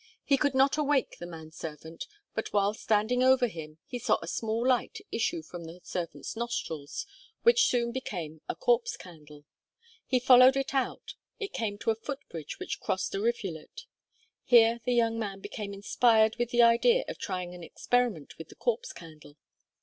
He 0.23 0.35
could 0.35 0.55
not 0.55 0.79
awake 0.79 1.19
the 1.19 1.27
man 1.27 1.51
servant, 1.51 2.07
but 2.33 2.51
while 2.51 2.73
standing 2.73 3.21
over 3.21 3.45
him, 3.45 3.77
he 3.85 3.99
saw 3.99 4.17
a 4.19 4.27
small 4.27 4.67
light 4.67 4.97
issue 5.11 5.43
from 5.43 5.65
the 5.65 5.79
servant's 5.83 6.35
nostrils, 6.35 7.05
which 7.43 7.65
soon 7.67 7.91
became 7.91 8.41
a 8.49 8.55
Corpse 8.55 8.97
Candle. 8.97 9.45
He 10.07 10.19
followed 10.19 10.57
it 10.57 10.73
out. 10.73 11.13
It 11.39 11.53
came 11.53 11.77
to 11.77 11.91
a 11.91 11.95
foot 11.95 12.27
bridge 12.29 12.57
which 12.59 12.79
crossed 12.79 13.13
a 13.13 13.21
rivulet. 13.21 13.85
Here 14.43 14.79
the 14.85 14.95
young 14.95 15.19
man 15.19 15.39
became 15.39 15.71
inspired 15.71 16.37
with 16.37 16.49
the 16.49 16.63
idea 16.63 17.05
of 17.07 17.19
trying 17.19 17.53
an 17.53 17.61
experiment 17.63 18.39
with 18.39 18.49
the 18.49 18.55
Corpse 18.55 18.93
Candle. 18.93 19.37